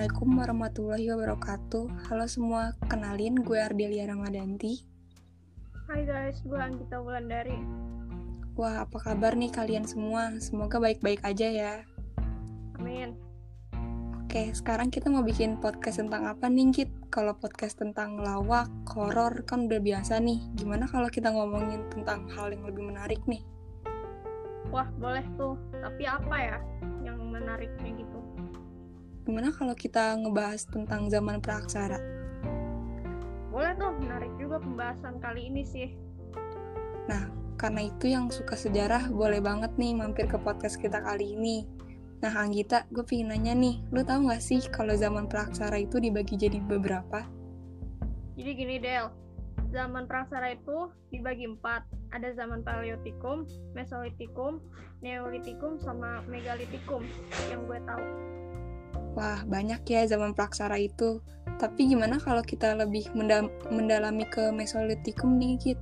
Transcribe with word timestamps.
Assalamualaikum 0.00 0.40
warahmatullahi 0.40 1.06
wabarakatuh. 1.12 1.84
Halo 2.08 2.24
semua, 2.24 2.72
kenalin 2.88 3.36
gue 3.36 3.60
Ardelia 3.60 4.08
Ramadanti. 4.08 4.80
Hai 5.92 6.08
guys, 6.08 6.40
gue 6.40 6.56
Anggita 6.56 7.04
Wulandari. 7.04 7.60
Wah, 8.56 8.88
apa 8.88 8.96
kabar 8.96 9.36
nih 9.36 9.52
kalian 9.52 9.84
semua? 9.84 10.32
Semoga 10.40 10.80
baik-baik 10.80 11.20
aja 11.20 11.52
ya. 11.52 11.74
Amin. 12.80 13.12
Oke, 14.24 14.48
sekarang 14.56 14.88
kita 14.88 15.12
mau 15.12 15.20
bikin 15.20 15.60
podcast 15.60 16.00
tentang 16.00 16.32
apa 16.32 16.48
nih, 16.48 16.72
Kit? 16.72 16.88
Kalau 17.12 17.36
podcast 17.36 17.76
tentang 17.76 18.24
lawak, 18.24 18.72
horor 18.96 19.44
kan 19.44 19.68
udah 19.68 19.84
biasa 19.84 20.16
nih. 20.16 20.40
Gimana 20.56 20.88
kalau 20.88 21.12
kita 21.12 21.28
ngomongin 21.28 21.84
tentang 21.92 22.24
hal 22.32 22.48
yang 22.48 22.64
lebih 22.64 22.88
menarik 22.88 23.20
nih? 23.28 23.44
Wah, 24.72 24.88
boleh 24.96 25.28
tuh. 25.36 25.60
Tapi 25.76 26.08
apa 26.08 26.36
ya 26.40 26.56
yang 27.04 27.20
menariknya 27.20 28.00
gitu? 28.00 28.20
Gimana 29.28 29.52
kalau 29.52 29.76
kita 29.76 30.16
ngebahas 30.16 30.64
tentang 30.64 31.12
zaman 31.12 31.44
praaksara? 31.44 32.00
Boleh 33.52 33.76
tuh, 33.76 33.92
menarik 34.00 34.32
juga 34.40 34.56
pembahasan 34.62 35.20
kali 35.20 35.52
ini 35.52 35.62
sih. 35.66 35.88
Nah, 37.10 37.28
karena 37.60 37.92
itu 37.92 38.08
yang 38.08 38.32
suka 38.32 38.56
sejarah 38.56 39.12
boleh 39.12 39.44
banget 39.44 39.76
nih 39.76 39.92
mampir 39.92 40.24
ke 40.24 40.40
podcast 40.40 40.80
kita 40.80 41.04
kali 41.04 41.36
ini. 41.36 41.68
Nah, 42.24 42.32
Anggita, 42.36 42.88
gue 42.88 43.04
pengen 43.04 43.32
nanya 43.32 43.52
nih, 43.56 43.80
lu 43.92 44.00
tahu 44.04 44.28
gak 44.28 44.44
sih 44.44 44.60
kalau 44.72 44.92
zaman 44.96 45.28
praaksara 45.28 45.80
itu 45.80 46.00
dibagi 46.00 46.36
jadi 46.40 46.60
beberapa? 46.60 47.24
Jadi 48.40 48.50
gini, 48.56 48.76
Del. 48.80 49.12
Zaman 49.72 50.08
praaksara 50.08 50.56
itu 50.56 50.88
dibagi 51.12 51.44
empat. 51.44 51.84
Ada 52.16 52.36
zaman 52.36 52.64
paleotikum, 52.64 53.44
mesolitikum, 53.76 54.60
neolitikum, 55.04 55.76
sama 55.80 56.24
megalitikum 56.28 57.04
yang 57.52 57.64
gue 57.68 57.80
tahu. 57.84 58.04
Wah, 59.18 59.42
banyak 59.42 59.82
ya 59.90 60.06
zaman 60.06 60.32
praaksara 60.32 60.78
itu. 60.78 61.18
Tapi 61.58 61.90
gimana 61.90 62.16
kalau 62.22 62.40
kita 62.40 62.78
lebih 62.78 63.10
menda- 63.12 63.50
mendalami 63.68 64.24
ke 64.30 64.54
mesolitikum 64.54 65.36
nih, 65.36 65.58
Kit? 65.58 65.78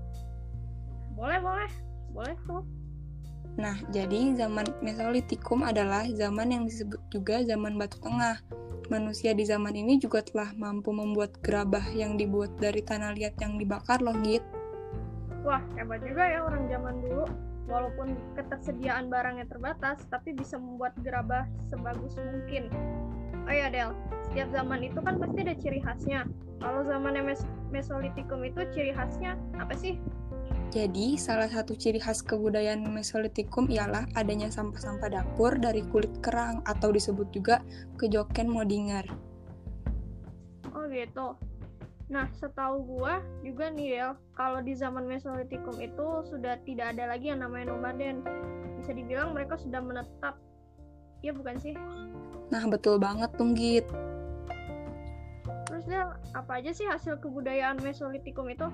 Boleh, 1.14 1.38
boleh. 1.38 1.70
Boleh 2.14 2.36
tuh. 2.48 2.64
Nah, 3.58 3.74
jadi 3.90 4.38
zaman 4.38 4.70
Mesolitikum 4.86 5.66
adalah 5.66 6.06
zaman 6.14 6.54
yang 6.54 6.64
disebut 6.64 7.02
juga 7.10 7.42
zaman 7.42 7.74
batu 7.74 7.98
tengah. 7.98 8.38
Manusia 8.88 9.36
di 9.36 9.44
zaman 9.44 9.74
ini 9.76 10.00
juga 10.00 10.24
telah 10.24 10.54
mampu 10.56 10.94
membuat 10.94 11.36
gerabah 11.44 11.84
yang 11.92 12.16
dibuat 12.16 12.56
dari 12.56 12.80
tanah 12.80 13.12
liat 13.12 13.36
yang 13.42 13.60
dibakar 13.60 14.00
loh, 14.00 14.16
Git. 14.24 14.40
Wah, 15.44 15.60
hebat 15.76 16.00
juga 16.00 16.24
ya 16.24 16.40
orang 16.46 16.64
zaman 16.70 16.94
dulu. 17.04 17.26
Walaupun 17.68 18.16
ketersediaan 18.32 19.12
barangnya 19.12 19.44
terbatas, 19.44 20.00
tapi 20.08 20.32
bisa 20.32 20.56
membuat 20.56 20.96
gerabah 21.04 21.44
sebagus 21.68 22.16
mungkin. 22.16 22.72
Oh 23.48 23.54
ya, 23.56 23.72
Del. 23.72 23.96
Setiap 24.28 24.52
zaman 24.52 24.84
itu 24.84 25.00
kan 25.00 25.16
pasti 25.16 25.40
ada 25.40 25.56
ciri 25.56 25.80
khasnya. 25.80 26.28
Kalau 26.60 26.84
zamannya 26.84 27.24
Mes- 27.32 27.48
Mesolitikum 27.72 28.44
itu 28.44 28.60
ciri 28.76 28.92
khasnya 28.92 29.40
apa 29.56 29.72
sih? 29.72 29.96
Jadi, 30.68 31.16
salah 31.16 31.48
satu 31.48 31.72
ciri 31.72 31.96
khas 31.96 32.20
kebudayaan 32.20 32.84
Mesolitikum 32.92 33.72
ialah 33.72 34.04
adanya 34.20 34.52
sampah-sampah 34.52 35.08
dapur 35.08 35.56
dari 35.56 35.80
kulit 35.88 36.12
kerang 36.20 36.60
atau 36.68 36.92
disebut 36.92 37.32
juga 37.32 37.64
kejoken 37.96 38.52
modinger. 38.52 39.08
Oh 40.76 40.84
gitu. 40.92 41.40
Nah, 42.12 42.28
setahu 42.36 42.84
gua 42.84 43.24
juga 43.40 43.72
nih 43.72 43.96
Del, 43.96 44.12
kalau 44.36 44.60
di 44.60 44.76
zaman 44.76 45.08
Mesolitikum 45.08 45.80
itu 45.80 46.06
sudah 46.28 46.60
tidak 46.68 46.92
ada 46.92 47.16
lagi 47.16 47.32
yang 47.32 47.40
namanya 47.40 47.72
nomaden. 47.72 48.20
Bisa 48.76 48.92
dibilang 48.92 49.32
mereka 49.32 49.56
sudah 49.56 49.80
menetap. 49.80 50.36
Iya 51.22 51.32
bukan 51.34 51.56
sih? 51.58 51.74
Nah, 52.48 52.64
betul 52.70 52.96
banget 53.02 53.28
tuh, 53.34 53.50
Git. 53.52 53.86
Terus 55.68 55.84
Del, 55.84 56.08
apa 56.32 56.52
aja 56.62 56.70
sih 56.72 56.86
hasil 56.88 57.20
kebudayaan 57.20 57.82
Mesolitikum 57.84 58.48
itu? 58.48 58.64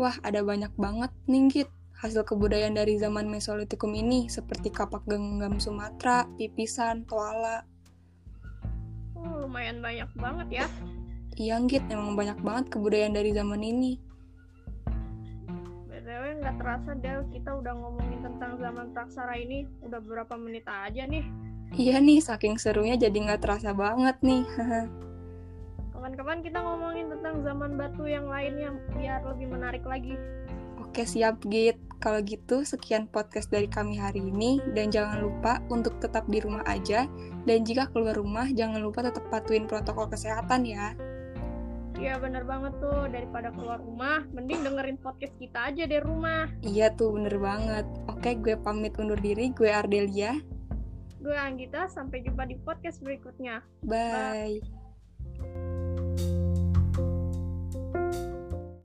Wah, 0.00 0.16
ada 0.24 0.40
banyak 0.40 0.72
banget 0.78 1.12
nih, 1.28 1.42
Git. 1.50 1.70
Hasil 2.00 2.24
kebudayaan 2.24 2.80
dari 2.80 2.96
zaman 2.96 3.28
Mesolitikum 3.28 3.92
ini, 3.92 4.24
seperti 4.32 4.72
kapak 4.72 5.04
genggam 5.04 5.60
Sumatera, 5.60 6.24
pipisan, 6.40 7.04
toala. 7.04 7.68
Oh, 9.12 9.44
lumayan 9.44 9.84
banyak 9.84 10.08
banget 10.16 10.64
ya. 10.64 10.66
Iya, 11.36 11.60
Git, 11.68 11.84
emang 11.92 12.16
banyak 12.16 12.40
banget 12.40 12.72
kebudayaan 12.72 13.12
dari 13.12 13.36
zaman 13.36 13.60
ini. 13.60 14.00
BTW 15.92 16.40
nggak 16.40 16.56
terasa 16.56 16.96
Del, 16.96 17.28
kita 17.28 17.52
udah 17.52 17.76
ngomongin 17.76 18.24
tentang 18.24 18.56
zaman 18.56 18.96
praksara 18.96 19.36
ini 19.36 19.68
udah 19.84 20.00
berapa 20.00 20.34
menit 20.40 20.64
aja 20.64 21.04
nih. 21.04 21.49
Iya 21.78 22.02
nih, 22.02 22.18
saking 22.18 22.58
serunya 22.58 22.98
jadi 22.98 23.14
nggak 23.14 23.46
terasa 23.46 23.70
banget 23.70 24.18
nih. 24.26 24.42
Kapan-kapan 25.94 26.42
kita 26.42 26.58
ngomongin 26.58 27.06
tentang 27.14 27.46
zaman 27.46 27.78
batu 27.78 28.08
yang 28.10 28.26
lainnya 28.26 28.74
biar 28.98 29.22
lebih 29.22 29.46
menarik 29.54 29.84
lagi. 29.86 30.18
Oke, 30.82 31.06
siap, 31.06 31.38
Git. 31.46 31.78
Kalau 32.02 32.18
gitu, 32.24 32.66
sekian 32.66 33.06
podcast 33.06 33.52
dari 33.52 33.70
kami 33.70 33.94
hari 34.00 34.18
ini. 34.18 34.58
Dan 34.74 34.90
jangan 34.90 35.22
lupa 35.22 35.62
untuk 35.70 36.02
tetap 36.02 36.26
di 36.26 36.42
rumah 36.42 36.66
aja. 36.66 37.06
Dan 37.46 37.62
jika 37.62 37.86
keluar 37.94 38.18
rumah, 38.18 38.50
jangan 38.50 38.82
lupa 38.82 39.06
tetap 39.06 39.22
patuhin 39.30 39.70
protokol 39.70 40.10
kesehatan 40.10 40.66
ya. 40.66 40.98
Iya 42.00 42.16
bener 42.16 42.48
banget 42.48 42.74
tuh, 42.80 43.12
daripada 43.12 43.52
keluar 43.52 43.76
rumah, 43.76 44.24
mending 44.32 44.64
dengerin 44.64 44.96
podcast 44.98 45.36
kita 45.36 45.68
aja 45.68 45.84
di 45.84 46.00
rumah. 46.00 46.48
Iya 46.64 46.90
tuh, 46.96 47.12
bener 47.14 47.36
banget. 47.36 47.86
Oke, 48.08 48.34
gue 48.40 48.56
pamit 48.58 48.96
undur 48.98 49.20
diri. 49.20 49.52
Gue 49.52 49.70
Ardelia. 49.70 50.34
Gue 51.20 51.36
Anggita, 51.36 51.86
sampai 51.92 52.24
jumpa 52.24 52.48
di 52.48 52.56
podcast 52.56 53.04
berikutnya. 53.04 53.60
Bye. 53.84 54.60
Bye. 54.60 55.69